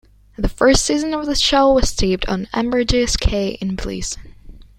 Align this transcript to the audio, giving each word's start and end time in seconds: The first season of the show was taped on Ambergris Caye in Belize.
The 0.35 0.49
first 0.49 0.83
season 0.83 1.13
of 1.13 1.27
the 1.27 1.35
show 1.35 1.73
was 1.73 1.95
taped 1.95 2.27
on 2.27 2.47
Ambergris 2.55 3.15
Caye 3.17 3.57
in 3.61 3.75
Belize. 3.75 4.17